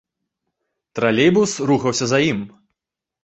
[0.99, 2.41] Тралейбус рухаўся за ім.